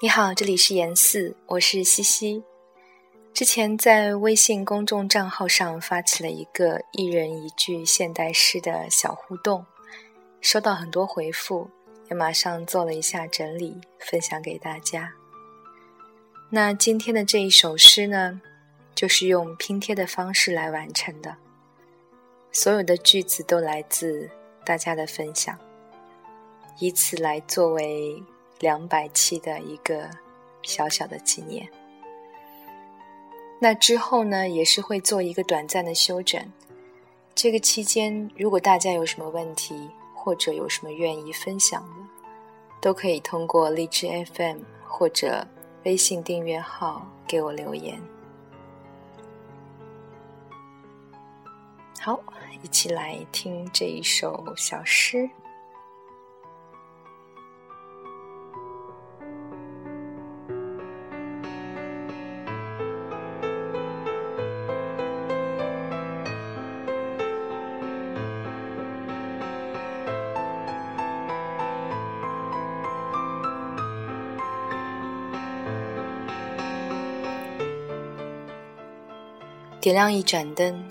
[0.00, 2.42] 你好，这里是言四，我是西西。
[3.32, 9.64] 之前在微信公众账号上发起了一个一人一句现代诗的小互动，
[10.40, 11.70] 收到很多回复，
[12.10, 15.12] 也马上做了一下整理，分享给大家。
[16.50, 18.40] 那今天的这一首诗呢，
[18.96, 21.36] 就是用拼贴的方式来完成的，
[22.50, 24.28] 所有的句子都来自
[24.66, 25.56] 大家的分享，
[26.80, 28.20] 以此来作为。
[28.60, 30.08] 两百期的一个
[30.62, 31.68] 小小的纪念。
[33.60, 36.40] 那之后呢，也是会做一个短暂的休整。
[37.34, 41.94] 这个期间，如果大家有什么问题，或者有什么愿意分享的，
[42.80, 45.46] 都可以通过荔枝 FM 或者
[45.84, 48.00] 微信订阅号给我留言。
[52.00, 52.20] 好，
[52.62, 55.28] 一起来听这一首小诗。
[79.84, 80.82] 点亮一盏灯，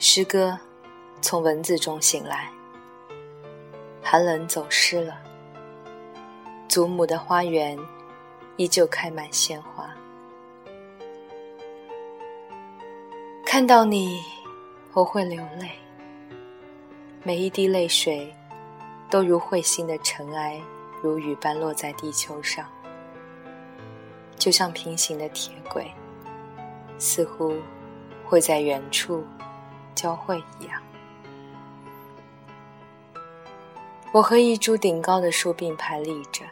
[0.00, 0.58] 诗歌
[1.20, 2.50] 从文字中醒来。
[4.02, 5.16] 寒冷走失了，
[6.66, 7.78] 祖母的花园
[8.56, 9.88] 依旧开满鲜花。
[13.44, 14.20] 看到你，
[14.92, 15.70] 我会流泪。
[17.22, 18.34] 每一滴泪水，
[19.08, 20.60] 都如彗星的尘埃，
[21.00, 22.68] 如雨般落在地球上，
[24.34, 25.88] 就像平行的铁轨，
[26.98, 27.54] 似乎。
[28.28, 29.24] 会在远处
[29.94, 30.82] 交汇一样。
[34.12, 36.44] 我和一株顶高的树并排立着，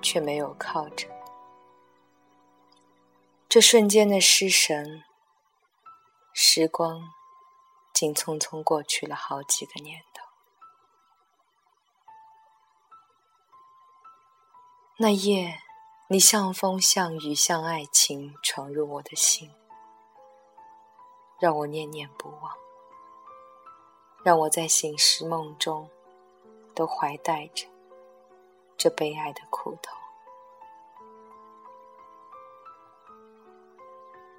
[0.00, 1.08] 却没有靠着。
[3.48, 5.02] 这瞬间的失神，
[6.32, 7.10] 时光
[7.92, 10.24] 竟匆匆过去了好几个年头。
[14.98, 15.58] 那夜，
[16.08, 19.50] 你像风，像雨，像爱情，闯入我的心。
[21.38, 22.52] 让我念念不忘，
[24.22, 25.88] 让我在醒时梦中
[26.74, 27.66] 都怀带着
[28.76, 29.94] 这悲哀的苦头。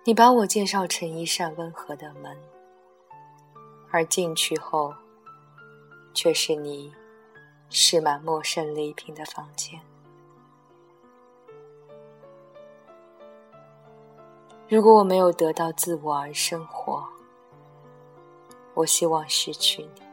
[0.03, 2.37] 你把我介绍成一扇温和的门，
[3.91, 4.95] 而进去后，
[6.13, 6.95] 却是你
[7.69, 9.81] 饰满陌生礼品的房间。
[14.69, 17.01] 如果我没有得到自我而生活，
[18.73, 20.06] 我希望失去你。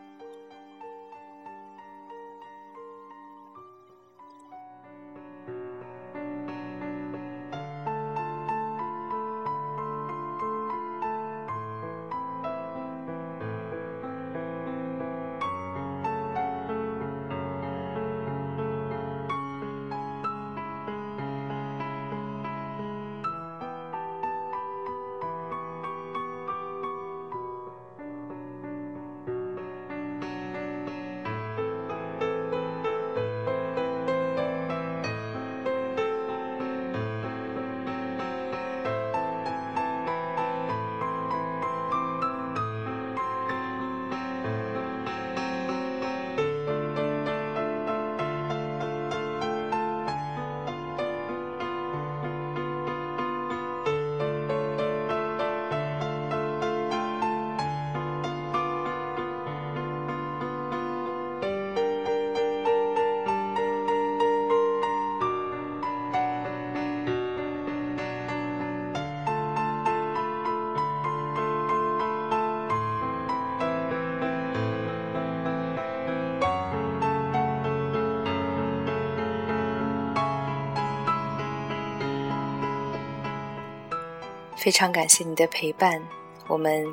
[84.64, 86.02] 非常感谢你的陪伴，
[86.48, 86.86] 我们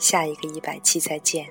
[0.00, 1.48] 下一个一百期再见。